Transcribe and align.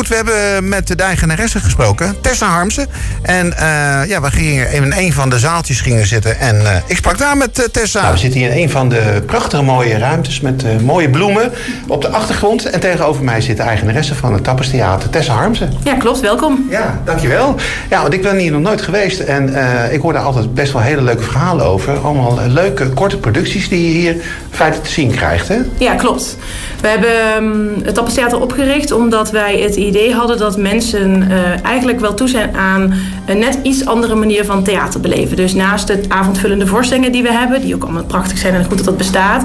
goed, 0.00 0.08
we 0.08 0.14
hebben 0.14 0.68
met 0.68 0.86
de 0.86 1.02
eigenaresse 1.02 1.60
gesproken, 1.60 2.16
Tessa 2.20 2.46
Harmsen. 2.46 2.86
En 3.22 3.56
eh, 3.56 4.08
ja, 4.08 4.20
we 4.20 4.30
gingen 4.30 4.72
in 4.72 4.92
een 4.92 5.12
van 5.12 5.30
de 5.30 5.38
zaaltjes 5.38 5.80
gingen 5.80 6.06
zitten. 6.06 6.38
En 6.38 6.66
eh, 6.66 6.76
ik 6.86 6.96
sprak 6.96 7.18
daar 7.18 7.36
met 7.36 7.68
Tessa. 7.72 8.00
Nou, 8.00 8.12
we 8.12 8.18
zitten 8.18 8.40
hier 8.40 8.50
in 8.50 8.62
een 8.62 8.70
van 8.70 8.88
de 8.88 9.22
prachtige 9.26 9.62
mooie 9.62 9.98
ruimtes 9.98 10.40
met 10.40 10.82
mooie 10.82 11.10
bloemen 11.10 11.52
op 11.86 12.02
de 12.02 12.08
achtergrond. 12.08 12.64
En 12.64 12.80
tegenover 12.80 13.24
mij 13.24 13.40
zit 13.40 13.56
de 13.56 13.62
eigenaresse 13.62 14.14
van 14.14 14.32
het 14.32 14.44
Tappers 14.44 14.70
Theater, 14.70 15.10
Tessa 15.10 15.32
Harmsen. 15.32 15.72
Ja, 15.84 15.94
klopt. 15.94 16.20
Welkom. 16.20 16.66
Ja, 16.70 17.00
dankjewel. 17.04 17.54
Ja, 17.90 18.02
want 18.02 18.14
ik 18.14 18.22
ben 18.22 18.36
hier 18.36 18.52
nog 18.52 18.60
nooit 18.60 18.82
geweest. 18.82 19.20
En 19.20 19.54
ik 19.92 20.00
hoor 20.00 20.12
daar 20.12 20.22
altijd 20.22 20.54
best 20.54 20.72
wel 20.72 20.82
hele 20.82 21.02
leuke 21.02 21.22
verhalen 21.22 21.66
over. 21.66 21.98
Allemaal 21.98 22.38
leuke, 22.48 22.88
korte 22.88 23.18
producties 23.18 23.68
die 23.68 23.92
je 23.92 23.98
hier 23.98 24.16
feitelijk 24.50 24.88
te 24.88 24.94
zien 24.94 25.10
krijgt, 25.10 25.48
hè? 25.48 25.58
Ja, 25.78 25.94
klopt. 25.94 26.36
We 26.80 26.88
hebben 26.88 27.36
um, 27.36 27.82
het 27.82 27.94
Tappers 27.94 28.14
Theater 28.14 28.40
opgericht 28.40 28.92
omdat 28.92 29.30
wij 29.30 29.60
het 29.60 29.76
idee 29.90 30.14
hadden 30.14 30.38
dat 30.38 30.56
mensen 30.56 31.22
uh, 31.22 31.64
eigenlijk 31.64 32.00
wel 32.00 32.14
toe 32.14 32.28
zijn 32.28 32.56
aan 32.56 32.94
een 33.26 33.38
net 33.38 33.58
iets 33.62 33.86
andere 33.86 34.14
manier 34.14 34.44
van 34.44 34.62
theater 34.62 35.00
beleven. 35.00 35.36
Dus 35.36 35.54
naast 35.54 35.88
het 35.88 36.08
avondvullende 36.08 36.66
voorstellingen 36.66 37.12
die 37.12 37.22
we 37.22 37.32
hebben, 37.32 37.60
die 37.60 37.74
ook 37.74 37.82
allemaal 37.82 38.04
prachtig 38.04 38.38
zijn 38.38 38.54
en 38.54 38.64
goed 38.64 38.76
dat 38.76 38.86
dat 38.86 38.96
bestaat, 38.96 39.42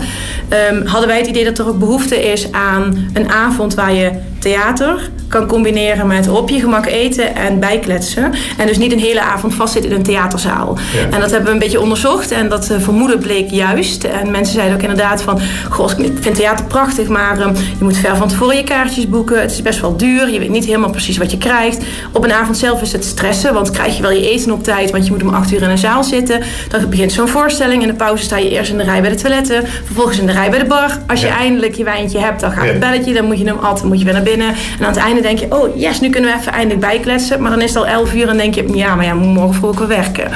um, 0.72 0.86
hadden 0.86 1.08
wij 1.08 1.17
het 1.17 1.27
idee 1.27 1.44
dat 1.44 1.58
er 1.58 1.67
ook 1.67 1.80
behoefte 1.80 2.31
is 2.31 2.52
aan 2.52 3.09
een 3.13 3.31
avond 3.31 3.73
waar 3.73 3.94
je 3.94 4.12
theater 4.39 5.09
kan 5.27 5.48
combineren 5.48 6.08
met 6.08 6.27
op 6.27 6.50
je 6.50 6.59
gemak 6.59 6.86
eten 6.86 7.36
en 7.36 7.59
bijkletsen. 7.59 8.34
En 8.58 8.67
dus 8.67 8.77
niet 8.77 8.91
een 8.91 9.00
hele 9.00 9.22
avond 9.22 9.53
vastzitten 9.53 9.91
in 9.91 9.98
een 9.98 10.03
theaterzaal. 10.03 10.77
En 11.12 11.20
dat 11.20 11.31
hebben 11.31 11.48
we 11.48 11.53
een 11.53 11.59
beetje 11.59 11.81
onderzocht 11.81 12.31
en 12.31 12.50
dat 12.50 12.70
uh, 12.72 12.80
vermoeden 12.80 13.20
bleek 13.20 13.50
juist. 13.50 14.03
En 14.03 14.31
mensen 14.31 14.53
zeiden 14.53 14.75
ook 14.75 14.81
inderdaad 14.81 15.22
van, 15.22 15.39
goh, 15.70 15.89
ik 15.98 16.12
vind 16.20 16.36
theater 16.36 16.66
prachtig, 16.66 17.08
maar 17.08 17.41
um, 17.41 17.53
je 17.77 17.84
moet 17.84 17.98
ver 17.98 18.16
van 18.16 18.27
tevoren 18.27 18.55
je 18.55 18.64
kaartjes 18.64 19.09
boeken. 19.09 19.41
Het 19.41 19.52
is 19.52 19.62
best 19.62 19.81
wel 19.81 19.98
duur, 19.98 20.30
je 20.35 20.41
weet 20.41 20.49
niet 20.49 20.66
helemaal 20.66 20.89
precies 20.89 21.17
wat 21.17 21.31
je 21.31 21.38
krijgt. 21.38 21.84
Op 22.12 22.23
een 22.23 22.31
avond 22.31 22.57
zelf 22.57 22.81
is 22.81 22.91
het 22.91 23.05
stressen, 23.05 23.53
want 23.53 23.71
krijg 23.71 23.95
je 23.95 24.02
wel 24.02 24.12
je 24.12 24.30
eten 24.30 24.52
op 24.52 24.64
tijd, 24.64 24.91
want 24.91 25.05
je 25.05 25.11
moet 25.11 25.23
om 25.23 25.30
acht 25.30 25.52
uur 25.52 25.61
in 25.61 25.69
een 25.69 25.78
zaal 25.78 26.03
zitten. 26.03 26.41
Dan 26.69 26.89
begint 26.89 27.11
zo'n 27.11 27.28
voorstelling. 27.28 27.81
In 27.81 27.88
de 27.88 27.94
pauze 27.94 28.23
sta 28.23 28.38
je 28.38 28.50
eerst 28.50 28.72
in 28.72 28.78
de 28.78 28.83
rij 28.83 29.02
bij 29.02 29.09
de 29.09 29.16
toiletten, 29.16 29.67
vervolgens 29.86 30.19
in 30.19 30.25
de 30.25 30.31
rij 30.31 30.50
bij 30.50 30.59
de 30.59 30.66
bar. 30.66 31.00
Als 31.08 31.22
je 31.22 31.28
eindelijk 31.28 31.75
je 31.75 31.83
wijntje 31.83 32.19
hebt, 32.19 32.39
dan 32.39 32.52
gaat 32.52 32.67
het 32.67 32.80
belletje, 32.80 33.13
dan 33.13 33.25
moet 33.25 33.39
je 33.39 33.45
hem 33.45 33.58
altijd 33.58 33.86
moet 33.86 34.00
je 34.00 34.06
weer 34.06 34.13
naar 34.13 34.23
binnen. 34.23 34.47
En 34.47 34.86
aan 34.86 34.94
het 34.94 34.97
einde 34.97 35.22
denk 35.22 35.39
je, 35.39 35.45
oh 35.50 35.78
yes, 35.78 36.00
nu 36.00 36.09
kunnen 36.09 36.31
we 36.31 36.38
even 36.39 36.52
eindelijk 36.52 36.80
bijkletsen. 36.80 37.41
Maar 37.41 37.52
dan 37.52 37.61
is 37.61 37.69
het 37.69 37.78
al 37.78 37.88
11 37.88 38.13
uur 38.13 38.30
en 38.30 38.38
denk 38.38 38.56
je, 38.56 38.67
ja, 38.73 38.95
maar 38.95 39.06
ja, 39.06 39.13
moet 39.13 39.33
morgen 39.33 39.53
vroeg 39.53 39.78
weer 39.78 39.88
werken. 39.88 40.31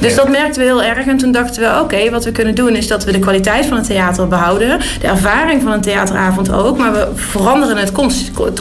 Dus 0.00 0.14
dat 0.14 0.28
merkten 0.28 0.60
we 0.60 0.66
heel 0.66 0.82
erg. 0.82 1.06
En 1.06 1.16
toen 1.16 1.32
dachten 1.32 1.62
we, 1.62 1.80
oké, 1.80 2.10
wat 2.10 2.24
we 2.24 2.32
kunnen 2.32 2.54
doen 2.54 2.76
is 2.76 2.86
dat 2.86 3.04
we 3.04 3.12
de 3.12 3.18
kwaliteit 3.18 3.66
van 3.66 3.76
het 3.76 3.86
theater 3.86 4.28
behouden. 4.28 4.78
De 5.00 5.06
ervaring 5.06 5.62
van 5.62 5.72
een 5.72 5.80
theateravond 5.80 6.52
ook. 6.52 6.78
Maar 6.78 6.92
we 6.92 7.08
veranderen 7.14 7.76
het, 7.76 7.92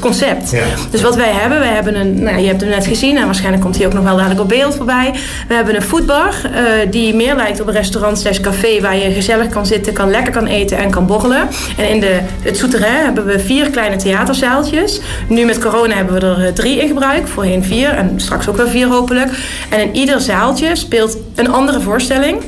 concept. 0.01 0.51
Ja. 0.51 0.63
Dus 0.89 1.01
wat 1.01 1.15
wij 1.15 1.31
hebben, 1.31 1.59
wij 1.59 1.73
hebben 1.73 1.95
een, 1.95 2.23
nou, 2.23 2.37
je 2.37 2.47
hebt 2.47 2.61
hem 2.61 2.69
net 2.69 2.87
gezien 2.87 3.17
en 3.17 3.25
waarschijnlijk 3.25 3.63
komt 3.63 3.77
hij 3.77 3.85
ook 3.85 3.93
nog 3.93 4.03
wel 4.03 4.15
dadelijk 4.15 4.41
op 4.41 4.49
beeld 4.49 4.75
voorbij. 4.75 5.13
We 5.47 5.53
hebben 5.53 5.75
een 5.75 5.81
foodbar 5.81 6.35
uh, 6.45 6.91
die 6.91 7.15
meer 7.15 7.35
lijkt 7.35 7.61
op 7.61 7.67
een 7.67 7.73
restaurant 7.73 8.19
slash 8.19 8.39
café 8.39 8.81
waar 8.81 8.97
je 8.97 9.11
gezellig 9.11 9.49
kan 9.49 9.65
zitten, 9.65 9.93
kan 9.93 10.09
lekker 10.09 10.33
kan 10.33 10.45
eten 10.45 10.77
en 10.77 10.89
kan 10.89 11.05
borrelen. 11.05 11.47
En 11.77 11.89
in 11.89 11.99
de, 11.99 12.19
het 12.41 12.57
souterrain 12.57 13.03
hebben 13.03 13.25
we 13.25 13.39
vier 13.39 13.69
kleine 13.69 13.95
theaterzaaltjes. 13.95 14.99
Nu 15.27 15.45
met 15.45 15.59
corona 15.59 15.95
hebben 15.95 16.13
we 16.13 16.25
er 16.25 16.45
eh, 16.45 16.53
drie 16.53 16.81
in 16.81 16.87
gebruik, 16.87 17.27
voorheen 17.27 17.63
vier 17.63 17.89
en 17.89 18.13
straks 18.15 18.47
ook 18.47 18.57
wel 18.57 18.67
vier 18.67 18.87
hopelijk. 18.87 19.29
En 19.69 19.79
in 19.79 19.95
ieder 19.95 20.21
zaaltje 20.21 20.75
speelt 20.75 21.17
een 21.35 21.51
andere 21.51 21.79
voorstelling 21.81 22.41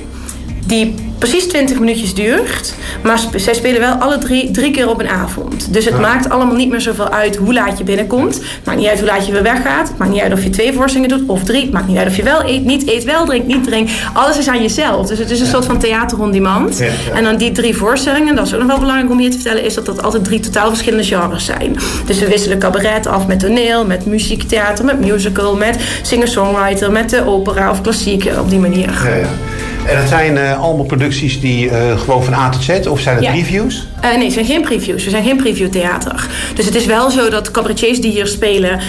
die 0.65 1.04
precies 1.17 1.47
20 1.47 1.79
minuutjes 1.79 2.13
duurt. 2.13 2.73
Maar 3.03 3.19
zij 3.35 3.53
spelen 3.53 3.79
wel 3.79 3.93
alle 3.93 4.17
drie, 4.17 4.51
drie 4.51 4.71
keer 4.71 4.89
op 4.89 4.99
een 4.99 5.09
avond. 5.09 5.73
Dus 5.73 5.85
het 5.85 5.99
maakt 5.99 6.29
allemaal 6.29 6.55
niet 6.55 6.69
meer 6.69 6.81
zoveel 6.81 7.09
uit 7.09 7.35
hoe 7.35 7.53
laat 7.53 7.77
je 7.77 7.83
binnenkomt. 7.83 8.35
Het 8.35 8.65
maakt 8.65 8.77
niet 8.77 8.87
uit 8.87 8.99
hoe 8.99 9.07
laat 9.07 9.25
je 9.25 9.31
weer 9.31 9.43
weggaat. 9.43 9.87
Het 9.87 9.97
maakt 9.97 10.11
niet 10.11 10.21
uit 10.21 10.33
of 10.33 10.43
je 10.43 10.49
twee 10.49 10.73
voorstellingen 10.73 11.17
doet 11.17 11.29
of 11.29 11.43
drie. 11.43 11.61
Het 11.61 11.71
maakt 11.71 11.87
niet 11.87 11.97
uit 11.97 12.07
of 12.07 12.15
je 12.15 12.23
wel 12.23 12.45
eet, 12.45 12.65
niet 12.65 12.87
eet, 12.87 13.03
wel 13.03 13.25
drinkt, 13.25 13.47
niet 13.47 13.63
drinkt. 13.63 13.91
Alles 14.13 14.37
is 14.37 14.47
aan 14.47 14.61
jezelf. 14.61 15.07
Dus 15.07 15.19
het 15.19 15.31
is 15.31 15.39
een 15.39 15.45
soort 15.45 15.65
van 15.65 15.79
theater 15.79 16.21
on 16.21 16.31
demand. 16.31 16.83
En 17.13 17.23
dan 17.23 17.37
die 17.37 17.51
drie 17.51 17.75
voorstellingen, 17.75 18.35
dat 18.35 18.45
is 18.45 18.53
ook 18.53 18.59
nog 18.59 18.67
wel 18.67 18.79
belangrijk 18.79 19.11
om 19.11 19.19
je 19.19 19.29
te 19.29 19.35
vertellen, 19.35 19.63
is 19.63 19.73
dat 19.73 19.85
dat 19.85 20.03
altijd 20.03 20.23
drie 20.23 20.39
totaal 20.39 20.67
verschillende 20.67 21.05
genres 21.05 21.45
zijn. 21.45 21.75
Dus 22.05 22.19
we 22.19 22.27
wisselen 22.27 22.59
cabaret 22.59 23.07
af 23.07 23.27
met 23.27 23.39
toneel, 23.39 23.85
met 23.85 24.05
muziektheater, 24.05 24.85
met 24.85 24.99
musical, 24.99 25.55
met 25.55 25.77
singer-songwriter, 26.01 26.91
met 26.91 27.09
de 27.09 27.25
opera 27.25 27.71
of 27.71 27.81
klassiek 27.81 28.29
op 28.39 28.49
die 28.49 28.59
manier. 28.59 28.93
En 29.85 29.97
het 29.97 30.07
zijn 30.09 30.35
uh, 30.35 30.61
allemaal 30.61 30.85
producties 30.85 31.41
die 31.41 31.65
uh, 31.65 31.99
gewoon 31.99 32.23
van 32.23 32.33
A 32.33 32.49
tot 32.49 32.63
Z, 32.63 32.87
of 32.87 32.99
zijn 32.99 33.15
het 33.17 33.25
previews? 33.25 33.87
Uh, 34.03 34.15
nee, 34.15 34.23
het 34.23 34.33
zijn 34.33 34.45
geen 34.45 34.61
previews. 34.61 35.03
We 35.03 35.09
zijn 35.09 35.23
geen 35.23 35.37
previewtheater. 35.37 36.27
Dus 36.55 36.65
het 36.65 36.75
is 36.75 36.85
wel 36.85 37.09
zo 37.09 37.29
dat 37.29 37.51
cabaretiers 37.51 38.01
die 38.01 38.11
hier 38.11 38.27
spelen, 38.27 38.79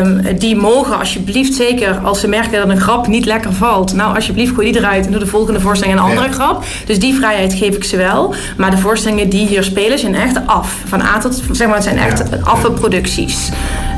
um, 0.00 0.38
die 0.38 0.56
mogen 0.56 0.98
alsjeblieft, 0.98 1.54
zeker 1.54 1.98
als 2.02 2.20
ze 2.20 2.28
merken 2.28 2.60
dat 2.60 2.68
een 2.68 2.80
grap 2.80 3.06
niet 3.06 3.24
lekker 3.24 3.52
valt, 3.52 3.92
nou 3.92 4.14
alsjeblieft 4.14 4.54
gooi 4.54 4.72
die 4.72 4.80
eruit 4.80 5.06
en 5.06 5.10
doe 5.10 5.20
de 5.20 5.26
volgende 5.26 5.60
voorstelling 5.60 5.98
een 5.98 6.04
andere 6.04 6.32
grap. 6.32 6.64
Dus 6.86 6.98
die 6.98 7.14
vrijheid 7.14 7.54
geef 7.54 7.74
ik 7.74 7.84
ze 7.84 7.96
wel. 7.96 8.34
Maar 8.56 8.70
de 8.70 8.78
voorstellingen 8.78 9.28
die 9.28 9.46
hier 9.46 9.64
spelen 9.64 9.98
zijn 9.98 10.14
echt 10.14 10.46
af. 10.46 10.76
Van 10.84 11.00
A 11.00 11.18
tot, 11.18 11.42
zeg 11.50 11.66
maar, 11.66 11.76
het 11.76 11.84
zijn 11.84 11.98
echt 11.98 12.22
ja. 12.30 12.38
affe 12.42 12.70
producties. 12.70 13.48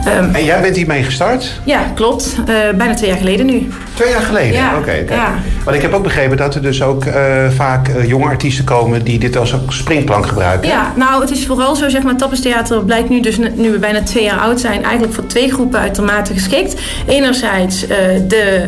Um, 0.06 0.34
en 0.34 0.44
jij 0.44 0.60
bent 0.60 0.76
hiermee 0.76 1.02
gestart? 1.02 1.60
Ja, 1.64 1.80
klopt. 1.94 2.36
bijna 2.76 2.94
twee 2.94 3.08
jaar 3.08 3.18
geleden 3.18 3.46
nu. 3.46 3.68
Twee 3.94 4.10
jaar 4.10 4.20
geleden? 4.20 4.52
Ja. 4.52 4.70
Oké. 4.70 4.78
Okay, 4.78 5.00
okay. 5.00 5.16
ja. 5.16 5.34
Want 5.64 5.76
ik 5.76 5.82
heb 5.82 5.92
ook 5.92 6.02
begrepen 6.02 6.36
dat 6.36 6.54
er 6.54 6.62
dus 6.62 6.82
ook 6.82 7.04
uh, 7.04 7.14
vaak 7.56 7.88
uh, 7.88 8.08
jonge 8.08 8.24
artiesten 8.24 8.64
komen 8.64 9.04
die 9.04 9.18
dit 9.18 9.36
als 9.36 9.52
een 9.52 9.60
springplank 9.68 10.26
gebruiken. 10.26 10.68
Ja, 10.68 10.92
nou 10.96 11.20
het 11.20 11.30
is 11.30 11.46
vooral 11.46 11.76
zo, 11.76 11.88
zeg 11.88 12.02
maar, 12.02 12.14
Theater 12.16 12.84
blijkt 12.84 13.08
nu 13.08 13.20
dus, 13.20 13.38
nu 13.54 13.70
we 13.70 13.78
bijna 13.78 14.02
twee 14.02 14.24
jaar 14.24 14.38
oud 14.38 14.60
zijn, 14.60 14.82
eigenlijk 14.82 15.14
voor 15.14 15.26
twee 15.26 15.52
groepen 15.52 15.80
uitermate 15.80 16.32
geschikt. 16.32 16.80
Enerzijds 17.06 17.86
de 18.26 18.62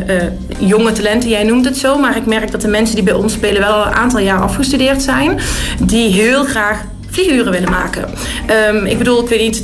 jonge 0.57 0.91
talenten, 0.91 1.29
jij 1.29 1.43
noemt 1.43 1.65
het 1.65 1.77
zo, 1.77 1.97
maar 1.97 2.17
ik 2.17 2.25
merk 2.25 2.51
dat 2.51 2.61
de 2.61 2.67
mensen 2.67 2.95
die 2.95 3.03
bij 3.03 3.13
ons 3.13 3.33
spelen 3.33 3.61
wel 3.61 3.73
al 3.73 3.85
een 3.85 3.93
aantal 3.93 4.19
jaar 4.19 4.39
afgestudeerd 4.39 5.01
zijn, 5.01 5.39
die 5.79 6.09
heel 6.13 6.43
graag 6.43 6.83
vlieguren 7.09 7.51
willen 7.51 7.69
maken. 7.69 8.05
Um, 8.69 8.85
ik 8.85 8.97
bedoel, 8.97 9.21
ik 9.21 9.29
weet 9.29 9.41
niet 9.41 9.63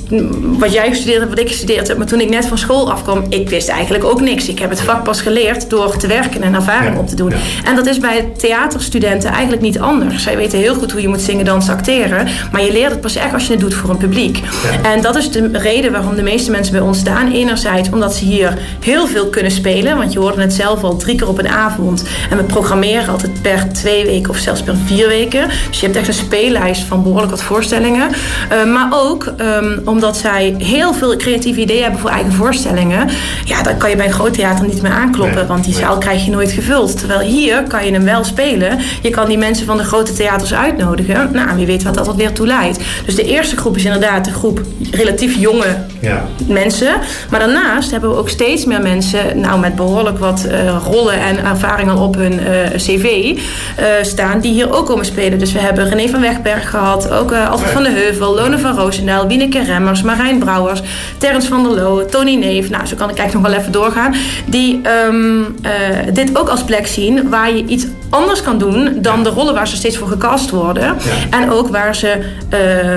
wat 0.60 0.74
jij 0.74 0.90
gestudeerd 0.90 1.18
hebt, 1.18 1.30
wat 1.30 1.40
ik 1.40 1.48
gestudeerd 1.48 1.88
heb, 1.88 1.98
maar 1.98 2.08
toen 2.08 2.22
ik 2.22 2.30
net 2.30 2.46
van 2.46 2.58
school 2.58 2.92
afkwam, 2.92 3.24
ik 3.30 3.50
wist 3.50 3.68
eigenlijk 3.68 4.04
ook 4.04 4.22
niks. 4.22 4.48
Ik 4.48 4.60
heb 4.60 4.70
het 4.70 4.82
vak 4.82 5.04
pas 5.04 5.22
geleerd 5.22 5.70
door 5.70 5.98
te 5.98 6.08
werken 6.08 6.42
en 6.42 6.54
ervaring 6.54 6.98
op 6.98 7.08
te 7.08 7.16
doen. 7.16 7.34
En 7.66 7.76
dat 7.76 7.86
is 7.86 7.98
bij 7.98 8.32
theaterstudenten 8.38 9.30
eigenlijk 9.30 9.62
niet 9.62 9.80
anders. 9.80 10.24
Zij 10.24 10.38
weten 10.38 10.60
heel 10.60 10.76
goed 10.76 10.92
hoe 10.92 11.02
je 11.02 11.08
moet 11.08 11.22
zingen, 11.22 11.46
dansen, 11.46 11.74
acteren, 11.74 12.28
maar 12.52 12.64
je 12.64 12.72
leert 12.72 12.92
het 12.92 13.02
pas 13.02 13.16
echt 13.16 13.34
als 13.34 13.46
je 13.46 13.52
het 13.52 13.62
doet 13.62 13.74
voor 13.74 13.90
een 13.90 13.98
publiek. 13.98 14.40
En 14.84 15.02
dat 15.02 15.16
is 15.16 15.32
de 15.32 15.50
reden 15.54 15.92
waarom 15.92 16.16
de 16.16 16.22
meeste 16.22 16.52
mensen 16.52 16.74
bij 16.74 16.82
ons 16.82 16.98
staan. 17.00 17.32
Enerzijds 17.32 17.90
omdat 17.90 18.16
ze 18.16 18.26
hier 18.26 18.58
heel 18.80 19.08
veel 19.08 19.28
kunnen 19.28 19.52
spelen, 19.52 19.98
want 19.98 20.14
je 20.14 20.20
hoorde 20.20 20.42
het 20.42 20.54
zelf 20.54 20.84
al 20.84 20.98
drie 20.98 21.16
keer 21.16 21.28
op 21.28 21.40
een 21.40 21.48
avond. 21.48 22.04
En 22.30 22.38
we 22.38 22.44
programmeren 22.44 23.08
altijd 23.08 23.42
per 23.42 23.74
twee 23.74 24.06
weken 24.06 24.30
of 24.30 24.38
zelfs 24.38 24.62
per 24.62 24.76
vier 24.86 25.08
weken. 25.08 25.48
Dus 25.70 25.80
je 25.80 25.86
hebt 25.86 25.98
echt 25.98 26.08
een 26.08 26.14
speellijst 26.14 26.82
van 26.82 27.04
behoorlijk 27.04 27.32
voorstellingen. 27.42 28.10
Uh, 28.52 28.74
maar 28.74 28.88
ook 28.92 29.34
um, 29.42 29.82
omdat 29.86 30.18
zij 30.18 30.56
heel 30.58 30.94
veel 30.94 31.16
creatieve 31.16 31.60
ideeën 31.60 31.82
hebben 31.82 32.00
voor 32.00 32.10
eigen 32.10 32.34
voorstellingen. 32.34 33.10
Ja, 33.46 33.64
dan 33.64 33.78
kan 33.78 33.90
je 33.90 33.96
bij 33.96 34.06
een 34.06 34.12
groot 34.12 34.34
theater 34.34 34.66
niet 34.66 34.82
meer 34.82 34.92
aankloppen, 34.92 35.38
nee, 35.38 35.46
want 35.46 35.64
die 35.64 35.74
zaal 35.74 35.98
krijg 35.98 36.26
je 36.26 36.32
nooit 36.32 36.52
gevuld. 36.52 36.98
Terwijl 36.98 37.20
hier 37.20 37.64
kan 37.64 37.86
je 37.86 37.92
hem 37.92 38.04
wel 38.04 38.24
spelen. 38.24 38.80
Je 39.02 39.10
kan 39.10 39.28
die 39.28 39.38
mensen 39.38 39.66
van 39.66 39.78
de 39.78 39.84
grote 39.84 40.14
theaters 40.14 40.54
uitnodigen. 40.54 41.30
Nou, 41.34 41.56
wie 41.56 41.66
weet 41.66 41.84
wat 41.84 41.94
dat 41.94 42.16
weer 42.16 42.32
toe 42.32 42.48
leidt. 42.48 42.80
Dus 43.06 43.16
de 43.16 43.24
eerste 43.24 43.58
groep 43.58 43.76
is 43.76 43.86
inderdaad 43.86 44.26
de 44.26 44.32
groep 44.32 44.62
relatief 44.92 45.36
jonge 45.36 45.78
ja. 46.00 46.26
mensen. 46.48 46.94
Maar 47.30 47.40
daarnaast 47.40 47.92
hebben 47.92 48.10
we 48.10 48.16
ook 48.16 48.30
steeds 48.30 48.66
meer 48.66 48.82
mensen, 48.82 49.40
nou 49.40 49.60
met 49.60 49.76
behoorlijk 49.76 50.20
wat 50.20 50.46
uh, 50.48 50.78
rollen 50.86 51.20
en 51.20 51.46
ervaringen 51.46 51.98
op 51.98 52.16
hun 52.16 52.34
uh, 52.34 52.40
cv 52.76 53.04
uh, 53.06 53.86
staan, 54.02 54.40
die 54.40 54.54
hier 54.54 54.74
ook 54.74 54.86
komen 54.86 55.06
spelen. 55.06 55.40
Dus 55.40 55.52
we 55.52 55.60
hebben 55.60 55.90
René 55.90 56.08
van 56.08 56.22
Wegberg 56.22 56.70
gehad, 56.70 57.12
ook 57.12 57.25
uh, 57.32 57.50
Alfred 57.50 57.72
van 57.72 57.84
de 57.84 57.90
Heuvel, 57.90 58.36
Lone 58.36 58.58
van 58.60 58.76
Roosendaal, 58.76 59.28
Wieneke 59.28 59.64
Remmers, 59.64 60.02
Marijn 60.02 60.40
Brouwers, 60.40 60.82
Terrence 61.18 61.48
van 61.48 61.64
der 61.64 61.72
Loo, 61.72 62.06
Tony 62.06 62.36
Neef. 62.36 62.70
Nou, 62.70 62.86
zo 62.86 62.96
kan 62.96 63.10
ik 63.10 63.18
eigenlijk 63.18 63.48
nog 63.48 63.52
wel 63.52 63.62
even 63.62 63.72
doorgaan. 63.72 64.16
Die 64.46 64.82
um, 65.08 65.40
uh, 65.42 66.14
dit 66.14 66.38
ook 66.38 66.50
als 66.50 66.64
plek 66.64 66.88
zien 66.88 67.30
waar 67.30 67.56
je 67.56 67.66
iets 67.66 67.86
anders 68.10 68.42
kan 68.42 68.58
doen 68.58 68.98
dan 69.02 69.24
de 69.24 69.30
rollen 69.30 69.54
waar 69.54 69.68
ze 69.68 69.76
steeds 69.76 69.98
voor 69.98 70.08
gecast 70.08 70.50
worden. 70.50 70.84
Ja. 70.84 71.40
En 71.40 71.52
ook 71.52 71.68
waar 71.68 71.96
ze 71.96 72.08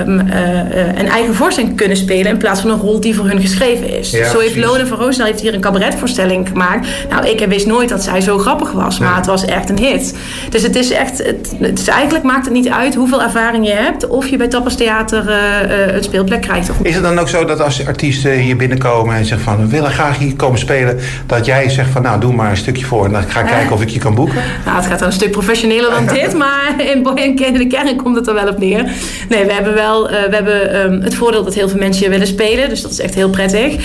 um, 0.05 0.19
uh, 0.19 0.97
een 0.97 1.07
eigen 1.07 1.35
voorstelling 1.35 1.77
kunnen 1.77 1.97
spelen 1.97 2.31
in 2.31 2.37
plaats 2.37 2.61
van 2.61 2.69
een 2.69 2.79
rol 2.79 2.99
die 2.99 3.15
voor 3.15 3.25
hun 3.25 3.41
geschreven 3.41 3.97
is. 3.97 4.11
Ja, 4.11 4.29
zo 4.29 4.39
heeft 4.39 4.55
Lone 4.55 4.85
van 4.85 4.97
Roosendaal 4.97 5.27
heeft 5.27 5.41
hier 5.41 5.53
een 5.53 5.61
cabaretvoorstelling 5.61 6.47
gemaakt. 6.47 6.87
Nou, 7.09 7.27
ik 7.27 7.45
wist 7.47 7.65
nooit 7.65 7.89
dat 7.89 8.03
zij 8.03 8.21
zo 8.21 8.37
grappig 8.37 8.71
was, 8.71 8.99
maar 8.99 9.15
het 9.15 9.25
was 9.25 9.45
echt 9.45 9.69
een 9.69 9.79
hit. 9.79 10.15
Dus 10.49 10.63
het 10.63 10.75
is 10.75 10.91
echt, 10.91 11.17
het, 11.17 11.55
het 11.59 11.79
is 11.79 11.87
eigenlijk 11.87 12.25
maakt 12.25 12.45
het 12.45 12.53
niet 12.53 12.69
uit 12.69 12.95
hoeveel 12.95 13.21
ervaring 13.21 13.67
je 13.67 13.73
hebt 13.73 14.07
of 14.07 14.27
je 14.27 14.37
bij 14.37 14.47
Tappers 14.47 14.75
Theater 14.75 15.29
uh, 15.29 15.95
een 15.95 16.03
speelplek 16.03 16.41
krijgt. 16.41 16.69
Is 16.81 16.95
het 16.95 17.03
dan 17.03 17.19
ook 17.19 17.29
zo 17.29 17.45
dat 17.45 17.61
als 17.61 17.87
artiesten 17.87 18.31
hier 18.31 18.55
binnenkomen 18.55 19.15
en 19.15 19.25
zeggen 19.25 19.45
van 19.45 19.57
we 19.57 19.67
willen 19.67 19.91
graag 19.91 20.17
hier 20.17 20.35
komen 20.35 20.59
spelen, 20.59 20.99
dat 21.25 21.45
jij 21.45 21.69
zegt 21.69 21.89
van 21.89 22.01
nou 22.01 22.19
doe 22.19 22.33
maar 22.33 22.49
een 22.49 22.57
stukje 22.57 22.85
voor 22.85 23.05
en 23.05 23.11
dan 23.11 23.23
ga 23.23 23.39
ik 23.39 23.47
kijken 23.57 23.71
of 23.71 23.81
ik 23.81 23.89
je 23.89 23.99
kan 23.99 24.15
boeken? 24.15 24.41
Nou, 24.65 24.77
het 24.77 24.85
gaat 24.85 25.01
een 25.09 25.15
stuk 25.15 25.31
professioneler 25.31 25.89
dan 25.89 26.07
dit, 26.07 26.33
maar 26.43 26.73
in, 26.77 27.07
in 27.15 27.53
de 27.53 27.67
kern 27.67 27.95
komt 27.95 28.15
het 28.15 28.27
er 28.27 28.33
wel 28.33 28.47
op 28.47 28.57
neer. 28.57 28.83
Nee, 29.29 29.45
we 29.45 29.53
hebben 29.53 29.73
wel 29.73 30.07
we 30.09 30.35
hebben, 30.35 30.73
ehm, 30.73 31.01
het 31.01 31.15
voordeel 31.15 31.43
dat 31.43 31.53
heel 31.53 31.69
veel 31.69 31.79
mensen 31.79 32.01
hier 32.01 32.09
willen 32.09 32.27
spelen, 32.27 32.69
dus 32.69 32.81
dat 32.81 32.91
is 32.91 32.99
echt 32.99 33.15
heel 33.15 33.29
prettig. 33.29 33.75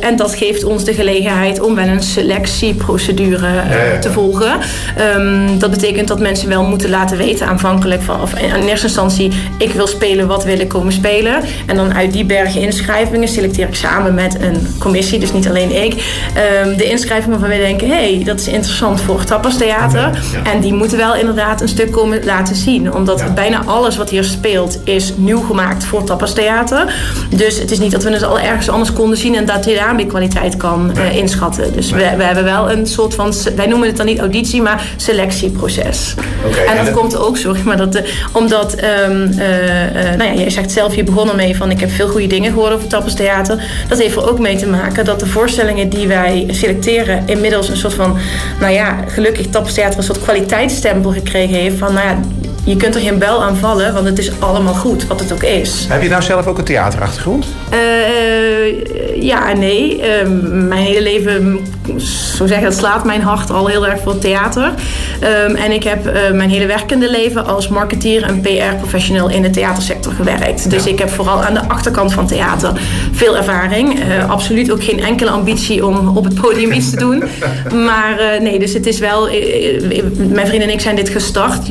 en 0.00 0.16
dat 0.16 0.34
geeft 0.34 0.64
ons 0.64 0.84
de 0.84 0.94
gelegenheid 0.94 1.60
om 1.60 1.74
wel 1.74 1.86
een 1.86 2.02
selectieprocedure 2.02 3.50
te 4.00 4.10
volgen. 4.12 4.58
Ehm, 4.96 5.58
dat 5.58 5.70
betekent 5.70 6.08
dat 6.08 6.20
mensen 6.20 6.48
wel 6.48 6.64
moeten 6.64 6.90
laten 6.90 7.16
weten 7.16 7.46
aanvankelijk 7.46 8.02
van, 8.02 8.20
of 8.20 8.34
in 8.34 8.68
eerste 8.68 8.86
instantie, 8.86 9.30
ik 9.58 9.72
wil 9.72 9.86
spelen, 9.86 10.26
wat 10.26 10.44
wil 10.44 10.60
ik 10.60 10.68
komen 10.68 10.92
spelen? 10.92 11.42
En 11.66 11.76
dan 11.76 11.94
uit 11.94 12.12
die 12.12 12.24
bergen 12.24 12.60
inschrijvingen 12.60 13.28
selecteer 13.28 13.68
ik 13.68 13.74
samen 13.74 14.14
met 14.14 14.36
een 14.40 14.66
commissie, 14.78 15.18
dus 15.18 15.32
niet 15.32 15.48
alleen 15.48 15.84
ik, 15.84 15.92
um, 16.64 16.76
de 16.76 16.84
inschrijvingen 16.84 17.40
waarvan 17.40 17.58
wij 17.58 17.68
denken, 17.68 17.88
hé, 17.88 18.14
hey, 18.14 18.24
dat 18.24 18.40
is 18.40 18.48
interessant 18.48 19.00
voor 19.00 19.18
het 19.18 19.26
Tapastheater. 19.26 20.21
En 20.44 20.60
die 20.60 20.72
moeten 20.72 20.98
wel 20.98 21.14
inderdaad 21.14 21.60
een 21.60 21.68
stuk 21.68 21.92
komen 21.92 22.24
laten 22.24 22.56
zien, 22.56 22.94
omdat 22.94 23.34
bijna 23.34 23.62
alles 23.64 23.96
wat 23.96 24.10
hier 24.10 24.24
speelt 24.24 24.78
is 24.84 25.12
nieuw 25.16 25.40
gemaakt 25.40 25.84
voor 25.84 26.04
Tapastheater. 26.04 26.94
Dus 27.36 27.58
het 27.58 27.70
is 27.70 27.78
niet 27.78 27.90
dat 27.90 28.02
we 28.02 28.10
het 28.10 28.22
al 28.22 28.38
ergens 28.38 28.68
anders 28.68 28.92
konden 28.92 29.18
zien 29.18 29.34
en 29.34 29.46
dat 29.46 29.64
je 29.64 29.74
daarmee 29.74 30.06
kwaliteit 30.06 30.56
kan 30.56 30.92
uh, 30.96 31.16
inschatten. 31.16 31.72
Dus 31.72 31.90
we, 31.90 32.14
we, 32.16 32.22
hebben 32.22 32.44
wel 32.44 32.70
een 32.70 32.86
soort 32.86 33.14
van, 33.14 33.32
wij 33.56 33.66
noemen 33.66 33.88
het 33.88 33.96
dan 33.96 34.06
niet 34.06 34.18
auditie, 34.18 34.62
maar 34.62 34.86
selectieproces. 34.96 36.14
en 36.66 36.84
dat 36.84 36.94
komt 36.94 37.16
ook, 37.16 37.36
sorry, 37.36 37.60
maar 37.64 37.76
dat, 37.76 37.96
uh, 37.96 38.02
omdat, 38.32 38.72
um, 38.72 39.22
uh, 39.22 39.38
nou 40.16 40.24
ja, 40.24 40.34
jij 40.34 40.50
zegt 40.50 40.72
zelf, 40.72 40.94
je 40.94 41.04
begon 41.04 41.28
ermee 41.30 41.56
van 41.56 41.70
ik 41.70 41.80
heb 41.80 41.90
veel 41.90 42.08
goede 42.08 42.26
dingen 42.26 42.52
gehoord 42.52 42.72
over 42.72 42.88
Tapastheater. 42.88 43.62
Dat 43.88 43.98
heeft 43.98 44.16
er 44.16 44.30
ook 44.30 44.38
mee 44.38 44.56
te 44.56 44.66
maken 44.66 45.04
dat 45.04 45.20
de 45.20 45.26
voorstellingen 45.26 45.88
die 45.88 46.06
wij 46.06 46.46
selecteren 46.50 47.22
inmiddels 47.26 47.68
een 47.68 47.76
soort 47.76 47.94
van, 47.94 48.18
nou 48.60 48.72
ja, 48.72 48.96
gelukkig 49.06 49.46
Tapastheater 49.46 49.98
een 49.98 50.04
soort 50.14 50.24
kwaliteitsstempel 50.24 51.10
gekregen 51.10 51.54
heeft 51.54 51.78
van, 51.78 51.94
nou 51.94 52.06
ja, 52.06 52.18
je 52.64 52.76
kunt 52.76 52.94
er 52.94 53.00
geen 53.00 53.18
bel 53.18 53.42
aan 53.42 53.56
vallen, 53.56 53.94
want 53.94 54.06
het 54.06 54.18
is 54.18 54.40
allemaal 54.40 54.74
goed, 54.74 55.06
wat 55.06 55.20
het 55.20 55.32
ook 55.32 55.42
is. 55.42 55.86
Heb 55.88 56.02
je 56.02 56.08
nou 56.08 56.22
zelf 56.22 56.46
ook 56.46 56.58
een 56.58 56.64
theaterachtergrond? 56.64 57.46
Uh, 57.72 59.22
ja 59.22 59.50
en 59.50 59.58
nee. 59.58 59.96
Uh, 59.96 60.02
mijn 60.42 60.84
hele 60.84 61.02
leven, 61.02 61.58
zo 62.36 62.46
zeggen, 62.46 62.66
het 62.66 62.76
slaat 62.76 63.04
mijn 63.04 63.22
hart 63.22 63.50
al 63.50 63.66
heel 63.66 63.86
erg 63.86 64.00
voor 64.00 64.18
theater. 64.18 64.72
Um, 65.46 65.54
en 65.54 65.72
ik 65.72 65.82
heb 65.82 66.06
uh, 66.06 66.30
mijn 66.30 66.50
hele 66.50 66.66
werkende 66.66 67.10
leven 67.10 67.46
als 67.46 67.68
marketeer 67.68 68.22
en 68.22 68.40
PR-professional 68.40 69.28
in 69.28 69.42
de 69.42 69.50
theatersector 69.50 70.01
gewerkt. 70.10 70.70
Dus 70.70 70.86
ik 70.86 70.98
heb 70.98 71.10
vooral 71.10 71.42
aan 71.42 71.54
de 71.54 71.68
achterkant 71.68 72.12
van 72.12 72.26
theater 72.26 72.72
veel 73.12 73.36
ervaring. 73.36 73.98
absoluut 74.28 74.70
ook 74.70 74.84
geen 74.84 75.00
enkele 75.00 75.30
ambitie 75.30 75.86
om 75.86 76.16
op 76.16 76.24
het 76.24 76.34
podium 76.34 76.72
iets 76.72 76.90
te 76.90 76.96
doen. 76.96 77.22
Maar 77.86 78.38
nee, 78.40 78.58
dus 78.58 78.72
het 78.72 78.86
is 78.86 78.98
wel. 78.98 79.28
mijn 80.28 80.46
vriend 80.46 80.62
en 80.62 80.70
ik 80.70 80.80
zijn 80.80 80.96
dit 80.96 81.08
gestart. 81.08 81.68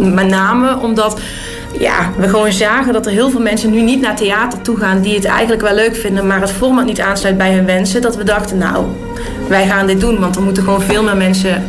Mijn 0.00 0.28
name 0.28 0.78
omdat 0.78 1.20
ja, 1.78 2.10
we 2.16 2.28
gewoon 2.28 2.52
zagen 2.52 2.92
dat 2.92 3.06
er 3.06 3.12
heel 3.12 3.30
veel 3.30 3.40
mensen 3.40 3.70
nu 3.70 3.80
niet 3.80 4.00
naar 4.00 4.16
theater 4.16 4.60
toe 4.60 4.76
gaan 4.76 5.00
die 5.00 5.14
het 5.14 5.24
eigenlijk 5.24 5.62
wel 5.62 5.74
leuk 5.74 5.96
vinden, 5.96 6.26
maar 6.26 6.40
het 6.40 6.50
format 6.50 6.84
niet 6.84 7.00
aansluit 7.00 7.36
bij 7.36 7.52
hun 7.52 7.64
wensen. 7.64 8.02
Dat 8.02 8.16
we 8.16 8.24
dachten, 8.24 8.58
nou, 8.58 8.86
wij 9.48 9.66
gaan 9.66 9.86
dit 9.86 10.00
doen, 10.00 10.20
want 10.20 10.36
er 10.36 10.42
moeten 10.42 10.62
gewoon 10.62 10.82
veel 10.82 11.02
meer 11.02 11.16
mensen 11.16 11.64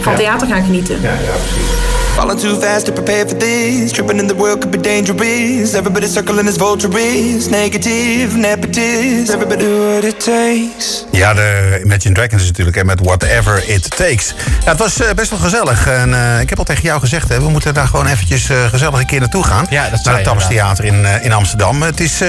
van 0.00 0.14
theater 0.14 0.46
gaan 0.46 0.64
genieten. 0.64 1.00
Ja, 1.02 1.10
ja, 1.10 1.32
precies. 1.42 1.89
Falling 2.14 2.40
too 2.40 2.60
fast 2.60 2.84
to 2.84 2.92
prepare 2.92 3.28
for 3.28 3.36
this. 3.36 3.92
Tripping 3.92 4.18
in 4.18 4.26
the 4.26 4.34
world 4.34 4.58
could 4.58 4.70
be 4.70 4.80
dangerous. 4.80 5.72
Everybody 5.72 6.06
circling 6.08 6.48
as 6.48 6.56
vultures. 6.56 7.48
Negative, 7.48 8.36
nepotist. 8.36 9.30
Everybody 9.30 9.64
what 9.64 10.04
it 10.04 10.24
takes. 10.24 11.04
Ja, 11.10 11.34
de 11.34 11.80
Imagine 11.84 12.14
Dragons 12.14 12.44
natuurlijk. 12.44 12.76
En 12.76 12.86
met 12.86 13.00
Whatever 13.02 13.68
It 13.68 13.96
Takes. 13.96 14.34
Ja, 14.64 14.70
het 14.70 14.78
was 14.78 15.00
uh, 15.00 15.10
best 15.16 15.30
wel 15.30 15.38
gezellig. 15.38 15.86
En 15.86 16.08
uh, 16.08 16.40
ik 16.40 16.48
heb 16.48 16.58
al 16.58 16.64
tegen 16.64 16.82
jou 16.82 17.00
gezegd, 17.00 17.28
hè, 17.28 17.40
we 17.40 17.48
moeten 17.48 17.74
daar 17.74 17.86
gewoon 17.86 18.06
eventjes 18.06 18.50
uh, 18.50 18.64
gezellig 18.64 18.98
een 18.98 19.06
keer 19.06 19.20
naartoe 19.20 19.44
gaan. 19.44 19.66
Ja, 19.70 19.88
dat 19.88 20.04
Naar 20.04 20.14
het 20.14 20.24
Tabbers 20.24 20.46
Theater 20.46 20.84
in, 20.84 21.04
in 21.22 21.32
Amsterdam. 21.32 21.82
Het 21.82 22.00
is 22.00 22.20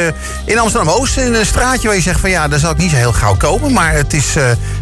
in 0.46 0.60
Amsterdam-Oost, 0.60 1.18
in 1.18 1.34
een 1.34 1.46
straatje 1.46 1.88
waar 1.88 1.96
je 1.96 2.04
zegt 2.04 2.20
van 2.20 2.30
ja, 2.30 2.48
daar 2.48 2.60
zal 2.60 2.72
ik 2.72 2.78
niet 2.78 2.90
zo 2.90 2.96
heel 2.96 3.14
gauw 3.14 3.36
komen. 3.36 3.74
Maar 3.74 3.94
het 3.94 4.14
is 4.14 4.36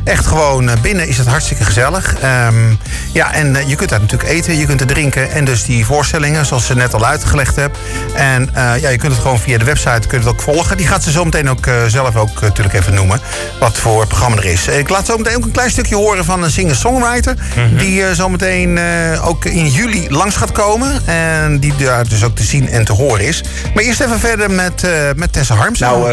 echt 0.04 0.26
gewoon, 0.26 0.70
binnen 0.82 1.08
is 1.08 1.18
het 1.18 1.28
hartstikke 1.28 1.64
gezellig. 1.64 2.16
Um, 2.48 2.78
ja, 3.14 3.34
en 3.34 3.68
je 3.68 3.76
kunt 3.76 3.90
daar 3.90 4.00
natuurlijk 4.00 4.30
eten, 4.30 4.58
je 4.58 4.66
kunt 4.66 4.82
er 4.82 4.88
drinken. 4.90 5.32
En 5.32 5.46
dus 5.46 5.64
die 5.64 5.86
voorstellingen, 5.86 6.46
zoals 6.46 6.66
ze 6.66 6.76
net 6.76 6.94
al 6.94 7.06
uitgelegd 7.06 7.56
heb. 7.56 7.78
En 8.14 8.50
uh, 8.56 8.82
ja, 8.82 8.90
je 8.90 8.98
kunt 8.98 9.12
het 9.12 9.22
gewoon 9.22 9.40
via 9.40 9.58
de 9.58 9.66
website 9.66 10.08
kunt 10.08 10.24
het 10.24 10.34
ook 10.34 10.42
volgen. 10.42 10.78
Die 10.78 10.88
gaat 10.88 11.04
ze 11.04 11.12
zo 11.12 11.24
meteen 11.24 11.50
ook 11.50 11.66
uh, 11.66 11.74
zelf 11.88 12.16
ook 12.16 12.36
uh, 12.36 12.42
natuurlijk 12.42 12.76
even 12.76 12.94
noemen. 12.94 13.20
Wat 13.60 13.78
voor 13.78 14.08
programma 14.08 14.38
er 14.38 14.46
is. 14.46 14.68
Ik 14.68 14.90
laat 14.90 15.06
zo 15.06 15.18
meteen 15.18 15.36
ook 15.36 15.44
een 15.44 15.52
klein 15.52 15.70
stukje 15.70 15.96
horen 15.96 16.26
van 16.26 16.44
een 16.44 16.52
singer-songwriter. 16.52 17.34
Mm 17.34 17.64
-hmm. 17.64 17.78
Die 17.78 18.16
zo 18.16 18.30
meteen 18.30 18.80
ook 19.24 19.46
in 19.46 19.68
juli 19.68 20.08
langs 20.10 20.36
gaat 20.36 20.52
komen. 20.52 21.02
En 21.06 21.60
die 21.60 21.74
daar 21.76 22.08
dus 22.08 22.24
ook 22.24 22.36
te 22.36 22.44
zien 22.44 22.70
en 22.70 22.86
te 22.86 22.94
horen 22.94 23.26
is. 23.26 23.44
Maar 23.74 23.84
eerst 23.84 24.02
even 24.02 24.20
verder 24.20 24.52
met, 24.52 24.88
met 25.16 25.34
Tessa 25.34 25.56
Harms. 25.56 25.80
Nou, 25.80 26.12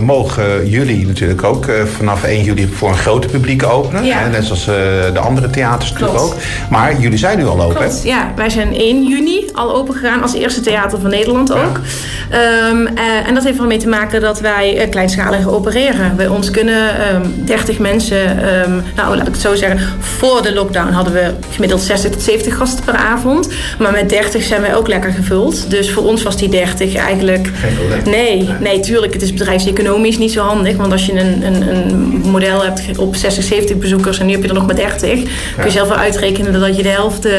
mogen 0.00 0.68
jullie 0.68 1.06
natuurlijk 1.06 1.44
ook 1.44 1.66
vanaf 1.96 2.22
1 2.22 2.44
juli 2.44 2.72
voor 2.76 2.88
een 2.88 2.96
groter 2.96 3.30
publiek 3.30 3.62
openen. 3.62 4.04
Ja. 4.04 4.26
Net 4.26 4.44
zoals 4.44 4.64
de 4.64 5.20
andere 5.20 5.50
theaters 5.50 5.92
natuurlijk 5.92 6.20
ook. 6.20 6.36
Maar 6.70 7.00
jullie 7.00 7.18
zijn 7.18 7.38
nu 7.38 7.46
al 7.46 7.62
open. 7.62 7.92
Klopt, 8.02 8.18
ja. 8.18 8.32
Wij 8.36 8.50
zijn 8.50 8.74
1 8.74 9.04
juni 9.04 9.44
al 9.52 9.74
open 9.74 9.94
gegaan 9.94 10.22
als 10.22 10.34
eerste 10.34 10.60
theater 10.60 11.00
van 11.00 11.10
Nederland 11.10 11.52
ook. 11.52 11.80
Ja. 12.30 12.68
Um, 12.68 12.80
uh, 12.80 13.26
en 13.26 13.34
dat 13.34 13.44
heeft 13.44 13.58
ermee 13.58 13.78
te 13.78 13.88
maken 13.88 14.20
dat 14.20 14.40
wij 14.40 14.82
uh, 14.82 14.90
kleinschalig 14.90 15.48
opereren. 15.48 16.16
Bij 16.16 16.28
ons 16.28 16.50
kunnen 16.50 17.14
um, 17.14 17.44
30 17.44 17.78
mensen, 17.78 18.30
um, 18.64 18.82
nou 18.96 19.16
laat 19.16 19.26
ik 19.26 19.32
het 19.32 19.42
zo 19.42 19.54
zeggen, 19.54 19.80
voor 19.98 20.42
de 20.42 20.52
lockdown 20.52 20.92
hadden 20.92 21.12
we 21.12 21.32
gemiddeld 21.50 21.80
60 21.80 22.10
tot 22.10 22.22
70 22.22 22.56
gasten 22.56 22.84
per 22.84 22.94
avond. 22.94 23.48
Maar 23.78 23.92
met 23.92 24.08
30 24.08 24.42
zijn 24.42 24.60
wij 24.60 24.76
ook 24.76 24.88
lekker 24.88 25.12
gevuld. 25.12 25.70
Dus 25.70 25.90
voor 25.90 26.02
ons 26.02 26.22
was 26.22 26.36
die 26.36 26.48
30 26.48 26.94
eigenlijk. 26.94 27.50
Nee, 28.04 28.48
nee, 28.60 28.80
tuurlijk. 28.80 29.12
Het 29.12 29.22
is 29.22 29.32
bedrijfseconomisch 29.32 30.18
niet 30.18 30.32
zo 30.32 30.42
handig. 30.42 30.76
Want 30.76 30.92
als 30.92 31.06
je 31.06 31.12
een, 31.12 31.42
een, 31.42 31.68
een 31.68 32.20
model 32.24 32.62
hebt 32.64 32.98
op 32.98 33.16
60, 33.16 33.44
70 33.44 33.76
bezoekers 33.76 34.18
en 34.18 34.26
nu 34.26 34.32
heb 34.32 34.42
je 34.42 34.48
er 34.48 34.54
nog 34.54 34.66
maar 34.66 34.74
30, 34.74 35.18
ja. 35.18 35.24
kun 35.54 35.64
je 35.64 35.70
zelf 35.70 35.88
wel 35.88 35.96
uitrekenen 35.96 36.60
dat 36.60 36.76
je 36.76 36.82
de 36.82 36.88
helft. 36.88 37.26
Uh, 37.26 37.32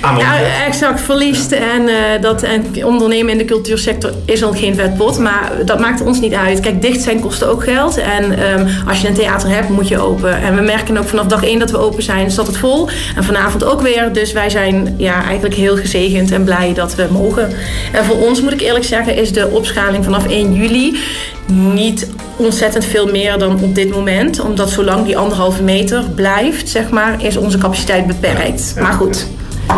ja, 0.00 0.38
exact 0.66 1.00
verliest. 1.00 1.52
En, 1.52 1.88
uh, 1.88 1.94
dat, 2.20 2.42
en 2.42 2.84
ondernemen 2.84 3.32
in 3.32 3.38
de 3.38 3.44
cultuursector 3.44 4.12
is 4.24 4.42
al 4.42 4.52
geen 4.52 4.74
vetpot. 4.74 5.18
Maar 5.18 5.52
dat 5.64 5.80
maakt 5.80 6.00
ons 6.00 6.20
niet 6.20 6.32
uit. 6.32 6.60
Kijk, 6.60 6.82
dicht 6.82 7.02
zijn 7.02 7.20
kost 7.20 7.44
ook 7.44 7.64
geld. 7.64 7.96
En 7.96 8.50
um, 8.52 8.66
als 8.88 9.00
je 9.00 9.08
een 9.08 9.14
theater 9.14 9.48
hebt, 9.48 9.68
moet 9.68 9.88
je 9.88 9.98
open. 9.98 10.42
En 10.42 10.54
we 10.54 10.62
merken 10.62 10.98
ook 10.98 11.08
vanaf 11.08 11.26
dag 11.26 11.44
één 11.44 11.58
dat 11.58 11.70
we 11.70 11.78
open 11.78 12.02
zijn, 12.02 12.30
staat 12.30 12.46
het 12.46 12.56
vol. 12.56 12.88
En 13.16 13.24
vanavond 13.24 13.64
ook 13.64 13.80
weer. 13.80 14.12
Dus 14.12 14.32
wij 14.32 14.50
zijn 14.50 14.94
ja, 14.96 15.24
eigenlijk 15.24 15.54
heel 15.54 15.76
gezegend 15.76 16.32
en 16.32 16.44
blij 16.44 16.74
dat 16.74 16.94
we 16.94 17.06
mogen. 17.10 17.52
En 17.92 18.04
voor 18.04 18.16
ons, 18.16 18.42
moet 18.42 18.52
ik 18.52 18.60
eerlijk 18.60 18.84
zeggen, 18.84 19.16
is 19.16 19.32
de 19.32 19.48
opschaling 19.48 20.04
vanaf 20.04 20.26
1 20.26 20.54
juli 20.54 20.98
niet 21.52 22.10
ontzettend 22.36 22.84
veel 22.84 23.06
meer 23.06 23.38
dan 23.38 23.62
op 23.62 23.74
dit 23.74 23.90
moment. 23.90 24.40
Omdat 24.40 24.70
zolang 24.70 25.04
die 25.04 25.18
anderhalve 25.18 25.62
meter 25.62 26.04
blijft, 26.14 26.68
zeg 26.68 26.90
maar, 26.90 27.24
is 27.24 27.36
onze 27.36 27.58
capaciteit 27.58 28.06
beperkt. 28.06 28.74
Maar 28.78 28.92
goed 28.92 29.26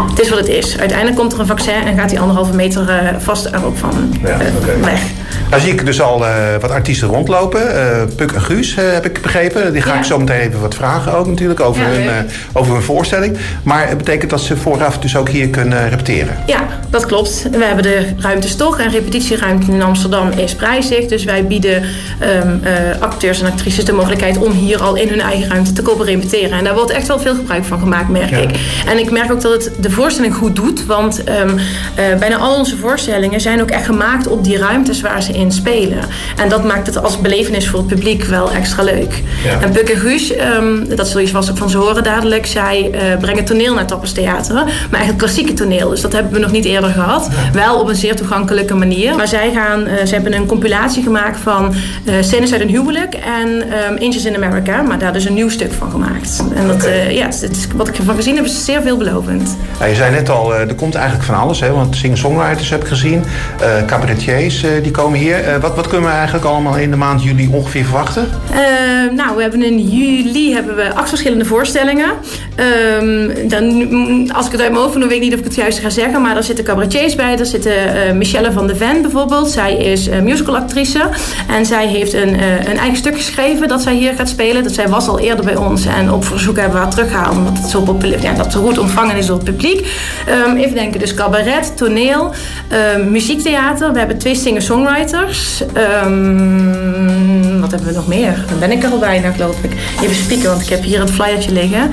het 0.09 0.21
is 0.21 0.29
wat 0.29 0.39
het 0.39 0.49
is. 0.49 0.79
Uiteindelijk 0.79 1.19
komt 1.19 1.33
er 1.33 1.41
een 1.41 1.47
vaccin 1.47 1.87
en 1.87 1.99
gaat 1.99 2.09
die 2.09 2.21
anderhalve 2.21 2.55
meter 2.55 2.83
uh, 2.89 3.09
vast 3.19 3.45
er 3.45 3.65
ook 3.65 3.77
van 3.77 4.15
ja, 4.23 4.29
uh, 4.29 4.57
okay. 4.63 4.81
weg. 4.81 5.01
Nou 5.51 5.63
zie 5.63 5.73
ik 5.73 5.87
dus 5.87 6.01
al 6.01 6.23
uh, 6.23 6.33
wat 6.61 6.71
artiesten 6.71 7.09
rondlopen. 7.09 7.61
Puk 8.17 8.33
en 8.33 8.43
Guus 8.43 8.75
heb 8.75 9.05
ik 9.05 9.23
begrepen. 9.23 9.73
Die 9.73 9.83
ga 9.83 9.93
ja. 9.93 9.99
ik 9.99 10.05
zo 10.05 10.19
meteen 10.19 10.41
even 10.41 10.61
wat 10.61 10.75
vragen 10.75 11.15
ook 11.15 11.27
natuurlijk 11.27 11.61
over, 11.61 11.83
ja, 11.83 11.89
hun, 11.89 12.29
over 12.53 12.73
hun 12.73 12.83
voorstelling. 12.83 13.39
Maar 13.63 13.89
het 13.89 13.99
betekent 13.99 14.31
dat 14.31 14.41
ze 14.41 14.57
vooraf 14.57 14.99
dus 14.99 15.17
ook 15.17 15.29
hier 15.29 15.49
kunnen 15.49 15.89
repeteren? 15.89 16.37
Ja, 16.47 16.67
dat 16.91 17.07
klopt. 17.07 17.47
We 17.51 17.65
hebben 17.65 17.83
de 17.83 18.07
ruimtes 18.19 18.57
toch. 18.57 18.79
En 18.79 18.91
repetitieruimte 18.91 19.73
in 19.73 19.83
Amsterdam 19.83 20.31
is 20.31 20.55
prijzig. 20.55 21.07
Dus 21.07 21.25
wij 21.25 21.47
bieden 21.47 21.83
um, 22.45 22.63
acteurs 23.01 23.41
en 23.41 23.47
actrices 23.47 23.85
de 23.85 23.93
mogelijkheid 23.93 24.39
om 24.39 24.53
hier 24.53 24.83
al 24.83 24.95
in 24.95 25.09
hun 25.09 25.21
eigen 25.21 25.49
ruimte 25.49 25.73
te 25.73 25.83
komen 25.83 26.07
repeteren. 26.07 26.59
En 26.59 26.65
daar 26.65 26.75
wordt 26.75 26.91
echt 26.91 27.07
wel 27.07 27.19
veel 27.19 27.35
gebruik 27.35 27.65
van 27.65 27.79
gemaakt, 27.79 28.09
merk 28.09 28.31
ik. 28.31 28.51
En 28.87 28.99
ik 28.99 29.11
merk 29.11 29.33
ook 29.33 29.41
dat 29.41 29.53
het 29.53 29.80
de 29.81 29.91
voorstelling 29.91 30.35
goed 30.35 30.57
doet. 30.57 30.87
Want 30.87 31.23
um, 31.29 31.57
uh, 31.57 32.19
bijna 32.19 32.37
al 32.37 32.59
onze 32.59 32.77
voorstellingen 32.77 33.41
zijn 33.41 33.61
ook 33.63 33.71
echt 33.71 33.85
gemaakt 33.85 34.27
op 34.27 34.45
die 34.45 34.59
ruimtes 34.59 35.01
waar 35.01 35.23
ze 35.23 35.33
in 35.33 35.53
spelen. 35.53 35.99
En 36.37 36.49
dat 36.49 36.65
maakt 36.65 36.87
het 36.87 37.03
als 37.03 37.21
belevenis 37.21 37.69
voor 37.69 37.79
het 37.79 37.89
publiek 37.89 38.25
wel 38.25 38.51
extra 38.51 38.83
leuk. 38.83 39.23
Ja. 39.45 39.61
En 39.61 39.71
Puk 39.71 39.89
en 39.89 39.99
Guus, 39.99 40.33
um, 40.59 40.97
dat 40.97 41.09
zul 41.09 41.21
je 41.21 41.29
vast 41.29 41.51
ook 41.51 41.57
van 41.57 41.71
ze 41.71 41.77
horen 41.77 42.03
dadelijk, 42.03 42.47
zij 42.47 42.91
uh, 42.95 43.21
brengen 43.21 43.45
toneel 43.45 43.75
naar 43.75 43.87
Tappers 43.87 44.13
Theater. 44.13 44.55
Maar 44.55 44.67
eigenlijk 44.91 45.19
klassieke 45.19 45.53
toneel. 45.53 45.89
Dus 45.89 46.01
dat 46.01 46.13
hebben 46.13 46.33
we 46.33 46.39
nog 46.39 46.53
niet 46.53 46.65
eerder 46.65 46.91
gehad. 46.91 47.29
Ja. 47.31 47.51
Wel 47.53 47.81
op 47.81 47.89
een 47.89 47.97
zeer 47.97 48.17
toegankelijke 48.17 48.75
manier. 48.75 49.17
Maar 49.17 49.29
zij 49.29 49.51
gaan, 49.55 49.81
uh, 49.81 49.93
ze 50.05 50.15
hebben 50.15 50.33
een 50.33 50.47
compilatie 50.47 51.03
gemaakt 51.03 51.39
van 51.41 51.75
scènes 52.21 52.53
uit 52.53 52.61
een 52.61 52.69
huwelijk 52.69 53.15
en 53.15 53.49
um, 53.49 53.99
Angels 53.99 54.25
in 54.25 54.35
America. 54.35 54.83
Maar 54.83 54.99
daar 54.99 55.13
dus 55.13 55.25
een 55.25 55.35
nieuw 55.35 55.49
stuk 55.49 55.73
van 55.73 55.91
gemaakt. 55.91 56.43
En 56.55 56.67
dat, 56.67 56.77
okay. 56.77 57.15
ja, 57.15 57.27
het 57.27 57.57
is, 57.57 57.67
wat 57.75 57.89
ik 57.89 57.97
ervan 57.97 58.15
gezien 58.17 58.37
heb 58.37 58.45
is 58.45 58.65
zeer 58.65 58.83
veelbelovend. 58.83 59.57
Je 59.89 59.95
zei 59.95 60.11
net 60.11 60.29
al, 60.29 60.55
er 60.55 60.75
komt 60.75 60.95
eigenlijk 60.95 61.25
van 61.25 61.35
alles. 61.35 61.61
Hè, 61.61 61.73
want 61.73 61.97
singer-songwriters 61.97 62.71
heb 62.71 62.81
ik 62.81 62.89
gezien. 62.89 63.25
cabaretiers 63.87 64.65
die 64.83 64.91
komen 64.91 65.19
hier. 65.19 65.61
wat, 65.61 65.75
wat 65.75 65.89
kunnen 65.89 66.09
we 66.09 66.15
eigenlijk 66.15 66.45
allemaal 66.45 66.77
in 66.77 66.91
de 66.91 66.97
maand 66.97 67.23
juli 67.23 67.49
ongeveer 67.53 67.85
verwachten? 67.85 68.29
nou, 69.17 69.37
we 69.37 69.43
hebben 69.43 69.63
in 69.63 69.79
juli 69.79 70.55
hebben 70.55 70.77
we 70.77 70.95
acht 70.95 71.09
verschillende 71.09 71.45
voorstellingen. 71.45 72.11
Ehm, 72.55 73.49
dan, 73.49 74.31
als 74.33 74.47
ik 74.47 74.53
het 74.53 74.61
uit 74.61 74.71
mijn 74.71 74.83
hoofd 74.83 75.01
dan 75.01 75.09
weet 75.09 75.17
ik 75.17 75.23
niet 75.23 75.33
of 75.33 75.39
ik 75.39 75.45
het 75.45 75.55
juist 75.55 75.79
ga 75.79 75.91
zeggen. 75.91 76.23
Maar 76.23 76.37
er 76.37 76.43
zitten 76.43 76.65
cabaretiers 76.65 77.15
bij. 77.15 77.39
Er 77.39 77.47
zitten 77.47 77.73
Michelle 78.17 78.53
van 78.53 78.67
de 78.67 78.77
Ven 78.77 79.03
bijvoorbeeld. 79.03 79.51
Zij 79.51 79.77
is 79.77 80.09
musicalactrice. 80.09 81.09
En 81.49 81.67
zij 81.67 81.87
heeft 81.87 82.13
een, 82.13 82.35
een 82.71 82.79
eigen 82.79 82.97
stuk 82.97 83.17
geschreven 83.17 83.69
dat 83.69 83.83
zij 83.83 83.95
hier 83.95 84.13
gaat 84.15 84.29
spelen. 84.29 84.63
Dat 84.63 84.73
zij 84.73 84.89
was 84.89 85.09
al 85.09 85.19
eerder 85.19 85.45
bij 85.45 85.57
ons. 85.57 85.87
En 85.87 86.13
op 86.13 86.25
verzoek 86.25 86.57
hebben 86.57 86.75
we 86.75 86.83
haar 86.83 86.91
teruggehaald. 86.91 87.37
Omdat 87.37 87.59
het 87.59 87.71
zo, 87.71 87.81
populair, 87.81 88.23
ja, 88.23 88.33
dat 88.33 88.53
zo 88.53 88.63
goed 88.63 88.79
ontvangen 88.79 89.17
is 89.17 89.27
door 89.27 89.37
het 89.37 89.45
publiek. 89.45 89.60
Um, 89.69 90.57
even 90.57 90.75
denken, 90.75 91.01
dus 91.01 91.15
cabaret, 91.15 91.77
toneel, 91.77 92.35
um, 92.97 93.11
muziektheater. 93.11 93.93
We 93.93 93.99
hebben 93.99 94.19
twee 94.19 94.35
singer-songwriters. 94.35 95.63
Um, 96.05 97.61
wat 97.61 97.71
hebben 97.71 97.89
we 97.89 97.95
nog 97.95 98.07
meer? 98.07 98.45
Dan 98.49 98.59
ben 98.59 98.71
ik 98.71 98.83
er 98.83 98.91
al 98.91 98.99
bijna, 98.99 99.31
geloof 99.31 99.57
ik. 99.63 99.73
Even 100.03 100.17
spieken, 100.17 100.49
want 100.49 100.63
ik 100.63 100.69
heb 100.69 100.83
hier 100.83 101.01
het 101.01 101.11
flyertje 101.11 101.53
liggen. 101.53 101.91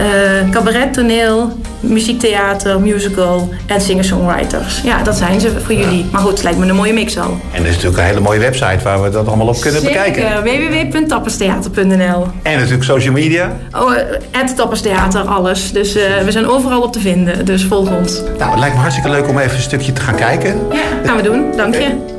Uh, 0.00 0.50
cabaret, 0.50 0.92
toneel, 0.94 1.52
muziektheater, 1.80 2.80
musical 2.80 3.48
en 3.66 3.80
singer-songwriters. 3.80 4.80
Ja, 4.84 5.02
dat 5.02 5.16
zijn 5.16 5.40
ze 5.40 5.60
voor 5.60 5.74
jullie. 5.74 6.06
Maar 6.12 6.20
goed, 6.20 6.30
het 6.30 6.42
lijkt 6.42 6.58
me 6.58 6.66
een 6.66 6.74
mooie 6.74 6.92
mix 6.92 7.18
al. 7.18 7.38
En 7.52 7.62
er 7.62 7.68
is 7.68 7.74
natuurlijk 7.74 7.98
een 7.98 8.04
hele 8.04 8.20
mooie 8.20 8.38
website 8.38 8.78
waar 8.82 9.02
we 9.02 9.10
dat 9.10 9.26
allemaal 9.26 9.46
op 9.46 9.60
kunnen 9.60 9.80
Zeker, 9.80 10.12
bekijken. 10.12 10.42
www.tapperstheater.nl 10.90 12.26
En 12.42 12.52
natuurlijk 12.56 12.84
social 12.84 13.12
media. 13.12 13.56
Oh, 13.76 13.92
het 14.30 14.56
Tapperstheater, 14.56 15.20
alles. 15.20 15.72
Dus 15.72 15.96
uh, 15.96 16.02
we 16.24 16.30
zijn 16.32 16.46
overal 16.46 16.82
op 16.82 16.92
te 16.92 17.00
vinden, 17.00 17.44
dus 17.44 17.64
volg 17.64 17.90
ons. 17.90 18.22
Nou, 18.38 18.50
het 18.50 18.58
lijkt 18.58 18.74
me 18.74 18.80
hartstikke 18.80 19.10
leuk 19.10 19.28
om 19.28 19.38
even 19.38 19.56
een 19.56 19.62
stukje 19.62 19.92
te 19.92 20.00
gaan 20.00 20.16
kijken. 20.16 20.56
Ja, 20.72 20.78
gaan 21.04 21.16
we 21.16 21.22
doen. 21.22 21.52
Dank 21.56 21.74
je. 21.74 22.16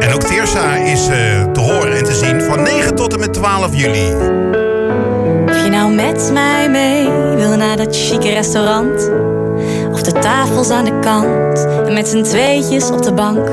En 0.00 0.14
ook 0.14 0.22
Teersa 0.22 0.74
is 0.74 1.08
uh, 1.08 1.14
te 1.52 1.60
horen 1.60 1.96
en 1.96 2.04
te 2.04 2.14
zien 2.14 2.40
van 2.42 2.62
9 2.62 2.94
tot 2.94 3.12
en 3.12 3.20
met 3.20 3.32
12 3.34 3.74
juli. 3.76 4.06
Met 5.98 6.30
mij 6.32 6.68
mee 6.70 7.08
wil 7.36 7.56
naar 7.56 7.76
dat 7.76 7.96
chique 7.96 8.32
restaurant. 8.32 9.10
Of 9.92 10.02
de 10.02 10.12
tafels 10.12 10.70
aan 10.70 10.84
de 10.84 10.98
kant 10.98 11.66
en 11.86 11.92
met 11.92 12.08
z'n 12.08 12.22
tweetjes 12.22 12.90
op 12.90 13.02
de 13.02 13.12
bank. 13.12 13.48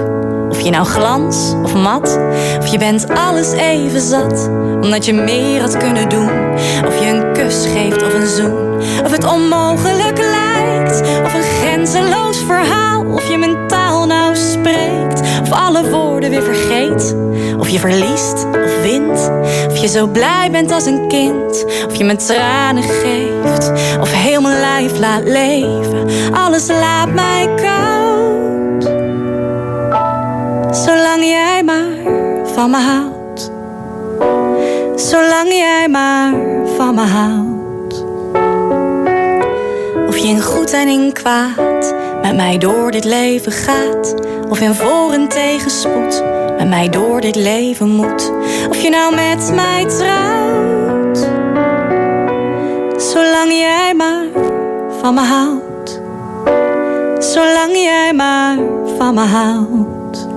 Of 0.49 0.59
je 0.59 0.69
nou 0.69 0.85
glans 0.85 1.53
of 1.63 1.73
mat, 1.73 2.19
of 2.59 2.67
je 2.67 2.77
bent 2.77 3.09
alles 3.09 3.51
even 3.51 4.01
zat. 4.01 4.49
Omdat 4.81 5.05
je 5.05 5.13
meer 5.13 5.61
had 5.61 5.77
kunnen 5.77 6.09
doen. 6.09 6.29
Of 6.87 6.99
je 6.99 7.05
een 7.05 7.33
kus 7.33 7.65
geeft 7.65 8.03
of 8.03 8.13
een 8.13 8.27
zoen. 8.27 8.75
Of 9.03 9.11
het 9.11 9.25
onmogelijk 9.25 10.17
lijkt, 10.17 11.01
of 11.01 11.33
een 11.33 11.43
grenzeloos 11.61 12.34
Of 13.15 13.29
je 13.29 13.37
mijn 13.37 13.67
taal 13.67 14.05
nou 14.05 14.35
spreekt, 14.35 15.21
of 15.41 15.51
alle 15.51 15.89
woorden 15.89 16.29
weer 16.29 16.43
vergeet. 16.43 17.15
Of 17.57 17.69
je 17.69 17.79
verliest 17.79 18.45
of 18.45 18.81
wint, 18.81 19.31
of 19.69 19.77
je 19.77 19.87
zo 19.87 20.07
blij 20.07 20.49
bent 20.51 20.71
als 20.71 20.85
een 20.85 21.07
kind. 21.07 21.65
Of 21.87 21.95
je 21.95 22.03
me 22.03 22.15
tranen 22.15 22.83
geeft, 22.83 23.71
of 23.99 24.11
heel 24.11 24.41
mijn 24.41 24.59
lijf 24.59 24.99
laat 24.99 25.23
leven. 25.23 26.07
Alles 26.33 26.67
laat 26.67 27.13
mij 27.13 27.49
koud. 27.55 28.83
Zolang 30.75 31.23
jij 31.23 31.61
maar 31.65 32.13
van 32.53 32.69
me 32.69 32.77
houdt. 32.77 33.51
Zolang 34.95 35.53
jij 35.53 35.87
maar 35.89 36.33
van 36.77 36.95
me 36.95 37.01
houdt. 37.01 38.05
Of 40.07 40.17
je 40.17 40.27
in 40.27 40.41
goed 40.41 40.71
en 40.71 40.87
in 40.87 41.13
kwaad 41.13 42.04
met 42.25 42.35
mij 42.35 42.57
door 42.57 42.91
dit 42.91 43.03
leven 43.03 43.51
gaat. 43.51 44.15
Of 44.49 44.59
in 44.59 44.73
voor- 44.73 45.11
en 45.13 45.27
tegenspoed 45.27 46.23
met 46.57 46.67
mij 46.67 46.89
door 46.89 47.21
dit 47.21 47.35
leven 47.35 47.89
moet. 47.89 48.31
Of 48.69 48.81
je 48.81 48.89
nou 48.89 49.15
met 49.15 49.51
mij 49.55 49.85
trouwt. 49.85 51.17
Zolang 53.01 53.51
jij 53.51 53.93
maar 53.97 54.25
van 55.01 55.13
me 55.13 55.21
houdt. 55.21 56.01
Zolang 57.19 57.75
jij 57.75 58.13
maar 58.13 58.57
van 58.97 59.13
me 59.13 59.21
houdt. 59.21 60.27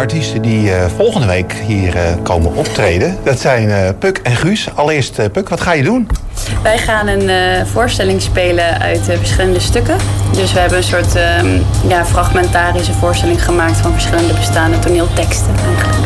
Artiesten 0.00 0.42
die 0.42 0.70
uh, 0.70 0.84
volgende 0.96 1.26
week 1.26 1.52
hier 1.52 1.94
uh, 1.94 2.02
komen 2.22 2.54
optreden. 2.54 3.16
Dat 3.22 3.40
zijn 3.40 3.68
uh, 3.68 3.88
Puk 3.98 4.20
en 4.22 4.36
Guus. 4.36 4.68
Allereerst 4.74 5.32
Puk, 5.32 5.48
wat 5.48 5.60
ga 5.60 5.72
je 5.72 5.82
doen? 5.82 6.08
Wij 6.62 6.78
gaan 6.78 7.06
een 7.06 7.66
voorstelling 7.66 8.22
spelen 8.22 8.80
uit 8.80 9.00
verschillende 9.04 9.60
stukken. 9.60 9.96
Dus 10.32 10.52
we 10.52 10.58
hebben 10.58 10.78
een 10.78 10.84
soort 10.84 11.12
ja, 11.88 12.04
fragmentarische 12.04 12.92
voorstelling 12.92 13.44
gemaakt 13.44 13.76
van 13.76 13.92
verschillende 13.92 14.34
bestaande 14.34 14.78
toneelteksten 14.78 15.54
eigenlijk. 15.66 15.98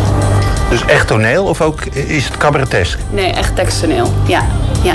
Dus 0.70 0.84
echt 0.84 1.06
toneel 1.06 1.44
of 1.44 1.60
ook 1.60 1.84
is 1.84 2.24
het 2.24 2.36
cabaretesk? 2.36 2.98
Nee, 3.10 3.32
echt 3.32 3.56
teksttoneel. 3.56 4.12
Ja, 4.26 4.46
ja. 4.82 4.94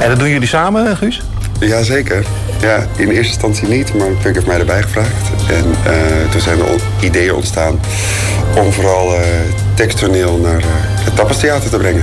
En 0.00 0.08
dat 0.08 0.18
doen 0.18 0.28
jullie 0.28 0.48
samen, 0.48 0.96
Guus? 0.96 1.22
Jazeker. 1.60 2.24
Ja, 2.60 2.86
in 2.96 3.08
eerste 3.08 3.32
instantie 3.32 3.68
niet, 3.68 3.94
maar 3.94 4.08
Puk 4.08 4.34
heeft 4.34 4.46
mij 4.46 4.58
erbij 4.58 4.82
gevraagd. 4.82 5.30
En 5.48 5.64
uh, 5.66 6.30
toen 6.30 6.40
zijn 6.40 6.58
er 6.58 6.66
ideeën 7.00 7.34
ontstaan 7.34 7.80
om 8.56 8.72
vooral 8.72 9.14
uh, 9.14 9.20
teksttoneel 9.74 10.36
naar 10.36 10.58
uh, 10.58 10.66
het 11.04 11.16
Tapperstheater 11.16 11.70
te 11.70 11.76
brengen. 11.76 12.02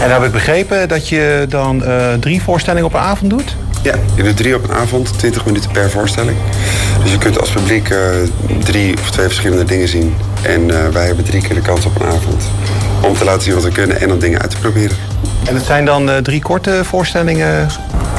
En 0.00 0.12
heb 0.12 0.24
ik 0.24 0.32
begrepen 0.32 0.88
dat 0.88 1.08
je 1.08 1.46
dan 1.48 1.82
drie 2.20 2.42
voorstellingen 2.42 2.86
op 2.86 2.94
een 2.94 3.00
avond 3.00 3.30
doet? 3.30 3.56
Ja, 3.82 3.94
je 4.14 4.22
doet 4.22 4.36
drie 4.36 4.54
op 4.54 4.64
een 4.64 4.74
avond, 4.74 5.18
20 5.18 5.44
minuten 5.44 5.70
per 5.70 5.90
voorstelling. 5.90 6.36
Dus 7.02 7.12
je 7.12 7.18
kunt 7.18 7.40
als 7.40 7.50
publiek 7.50 7.94
drie 8.64 8.94
of 9.00 9.10
twee 9.10 9.26
verschillende 9.26 9.64
dingen 9.64 9.88
zien. 9.88 10.14
En 10.42 10.92
wij 10.92 11.06
hebben 11.06 11.24
drie 11.24 11.42
keer 11.42 11.54
de 11.54 11.60
kans 11.60 11.84
op 11.84 12.00
een 12.00 12.06
avond 12.06 12.42
om 13.02 13.14
te 13.14 13.24
laten 13.24 13.42
zien 13.42 13.54
wat 13.54 13.62
we 13.62 13.72
kunnen 13.72 14.00
en 14.00 14.12
om 14.12 14.18
dingen 14.18 14.40
uit 14.40 14.50
te 14.50 14.56
proberen. 14.56 14.96
En 15.44 15.54
het 15.54 15.64
zijn 15.64 15.84
dan 15.84 16.10
drie 16.22 16.42
korte 16.42 16.80
voorstellingen 16.84 17.68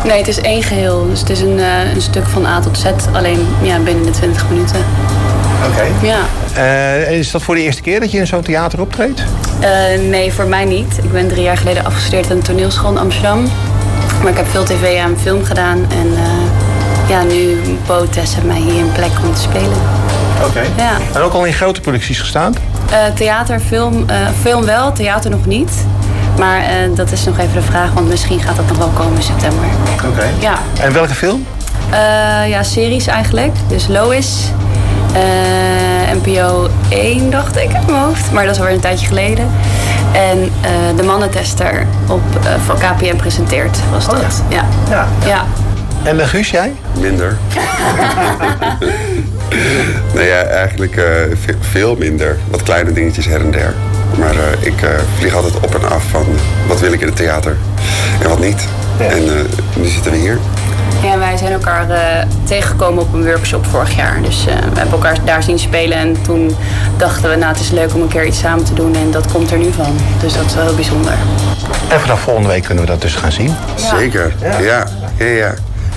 Nee, 0.04 0.18
het 0.18 0.28
is 0.28 0.42
één 0.42 0.64
geheel. 0.64 1.08
Dus 1.10 1.20
het 1.20 1.30
is 1.30 1.42
een, 1.42 1.58
uh, 1.58 1.94
een 1.94 2.02
stuk 2.02 2.26
van 2.26 2.46
A 2.46 2.60
tot 2.60 2.78
Z, 2.78 2.86
alleen 3.14 3.48
ja, 3.62 3.80
binnen 3.80 4.04
de 4.04 4.12
20 4.12 4.50
minuten. 4.50 4.84
Oké. 5.66 5.74
Okay. 5.74 5.92
Ja. 6.02 6.20
Uh, 6.58 7.12
is 7.12 7.32
dat 7.32 7.42
voor 7.42 7.56
de 7.56 7.62
eerste 7.62 7.82
keer 7.82 8.00
dat 8.00 8.12
je 8.12 8.18
in 8.18 8.28
zo'n 8.28 8.42
theater 8.42 8.82
optreedt? 8.82 9.24
Uh, 9.62 10.10
nee, 10.10 10.34
voor 10.34 10.48
mij 10.48 10.66
niet. 10.66 10.98
Ik 11.04 11.12
ben 11.12 11.28
drie 11.28 11.44
jaar 11.44 11.58
geleden 11.58 11.86
afgestudeerd 11.86 12.32
aan 12.32 12.38
de 12.38 12.44
toneelschool 12.44 12.92
in 12.92 12.98
Amsterdam. 12.98 13.48
Maar 14.22 14.32
ik 14.32 14.38
heb 14.38 14.48
veel 14.48 14.64
tv 14.64 14.98
en 14.98 15.20
film 15.20 15.44
gedaan. 15.44 15.86
En 15.92 16.08
ja, 17.08 17.24
nu 17.24 17.58
bood 17.88 18.14
Tess 18.14 18.36
mij 18.46 18.60
hier 18.60 18.82
een 18.82 18.92
plek 18.92 19.12
om 19.24 19.34
te 19.34 19.42
spelen. 19.42 19.78
Oké. 20.38 20.48
Okay. 20.48 20.68
Ja. 20.78 20.98
En 21.14 21.22
ook 21.22 21.34
al 21.34 21.46
in 21.46 21.54
grote 21.54 21.82
producties 21.82 22.20
gestaan? 22.20 22.54
theater, 23.16 23.60
film, 23.60 24.06
film 24.42 24.66
wel, 24.66 24.92
theater 24.92 25.32
nog 25.32 25.46
niet. 25.46 25.72
Maar 26.40 26.62
uh, 26.62 26.96
dat 26.96 27.12
is 27.12 27.26
nog 27.26 27.40
even 27.40 27.54
de 27.54 27.62
vraag, 27.62 27.94
want 27.94 28.08
misschien 28.08 28.40
gaat 28.40 28.56
dat 28.56 28.68
nog 28.68 28.78
wel 28.78 28.88
komen 28.88 29.16
in 29.16 29.24
september. 29.24 29.66
Oké. 29.94 30.08
Okay. 30.08 30.30
Ja. 30.40 30.60
En 30.82 30.94
welke 30.94 31.14
film? 31.14 31.46
Uh, 31.92 32.50
ja, 32.50 32.64
series 32.64 33.08
eigenlijk. 33.08 33.56
Dus 33.68 33.88
Lois. 33.88 34.52
Uh, 35.14 36.24
NPO 36.24 36.70
1 36.90 37.30
dacht 37.30 37.56
ik 37.56 37.64
in 37.64 37.86
mijn 37.86 38.04
hoofd. 38.04 38.32
Maar 38.32 38.46
dat 38.46 38.54
is 38.54 38.60
alweer 38.60 38.76
een 38.76 38.82
tijdje 38.82 39.08
geleden. 39.08 39.52
En 40.12 40.52
de 40.96 41.04
mannentester 41.04 41.86
op, 42.08 42.22
van 42.66 42.76
KPN 42.76 43.16
presenteert 43.16 43.78
was 43.92 44.06
dat. 44.06 44.16
Oh, 44.16 44.22
ja. 44.50 44.66
Ja. 44.90 44.90
ja. 44.90 45.08
ja. 45.26 45.46
En 46.04 46.18
de 46.18 46.26
Guus, 46.26 46.50
jij? 46.50 46.74
Minder. 47.00 47.38
nee, 50.16 50.28
ja, 50.28 50.42
eigenlijk 50.42 50.96
uh, 50.96 51.06
veel 51.60 51.96
minder. 51.96 52.38
Wat 52.50 52.64
kleine 52.64 52.92
dingetjes 52.92 53.26
her 53.26 53.42
en 53.42 53.52
der. 53.52 53.74
Maar 54.18 54.36
uh, 54.36 54.42
ik 54.60 54.82
uh, 54.82 54.90
vlieg 55.18 55.36
altijd 55.36 55.56
op 55.60 55.76
en 55.76 55.90
af 55.90 56.04
van 56.04 56.26
wat 56.68 56.80
wil 56.80 56.94
ik 56.94 57.02
in 57.02 57.08
het 57.08 57.16
theater 57.16 57.58
en 58.22 58.30
wat 58.30 58.40
niet. 58.40 58.68
Ja. 59.00 59.06
En 59.06 59.24
nu 59.76 59.86
zitten 59.86 60.12
we 60.12 60.18
hier. 60.18 60.38
Ja, 61.04 61.18
wij 61.18 61.38
zijn 61.38 61.52
elkaar 61.52 61.88
tegengekomen 62.44 63.04
op 63.04 63.14
een 63.14 63.26
workshop 63.26 63.66
vorig 63.66 63.96
jaar. 63.96 64.22
Dus 64.22 64.44
we 64.46 64.52
hebben 64.52 64.92
elkaar 64.92 65.18
daar 65.26 65.44
zien 65.44 65.60
spelen. 65.60 65.98
En 65.98 66.22
toen 66.22 66.56
dachten 66.98 67.30
we, 67.30 67.36
nou 67.36 67.52
het 67.52 67.62
is 67.62 67.70
leuk 67.70 67.94
om 67.94 68.02
een 68.02 68.08
keer 68.08 68.26
iets 68.26 68.40
samen 68.40 68.64
te 68.64 68.74
doen. 68.74 68.96
En 68.96 69.12
dat 69.12 69.32
komt 69.32 69.52
er 69.52 69.58
nu 69.58 69.72
van. 69.72 69.98
Dus 70.22 70.34
dat 70.34 70.46
is 70.46 70.56
wel 70.56 70.64
heel 70.64 70.76
bijzonder. 70.76 71.14
En 71.88 72.00
vanaf 72.00 72.20
volgende 72.20 72.50
week 72.50 72.64
kunnen 72.64 72.84
we 72.84 72.90
dat 72.90 73.02
dus 73.02 73.16
gaan 73.16 73.32
zien. 73.32 73.56
Ja. 73.76 73.98
Zeker, 73.98 74.34
ja. 74.42 74.60
ja. 74.60 74.88
ja, 75.18 75.26
ja. 75.26 75.54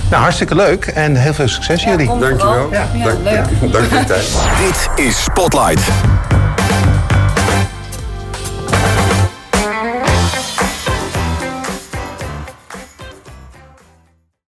Nou, 0.09 0.21
hartstikke 0.21 0.55
leuk 0.55 0.85
en 0.85 1.15
heel 1.15 1.33
veel 1.33 1.47
succes 1.47 1.83
ja, 1.83 1.89
jullie. 1.89 2.07
Dankjewel. 2.07 2.69
Ja. 2.71 2.87
Dank, 3.03 3.17
leuk. 3.23 3.71
dank 3.73 3.85
voor 3.85 3.97
je 3.97 4.05
tijd. 4.05 4.31
Dit 4.57 5.05
is 5.05 5.23
Spotlight. 5.23 5.81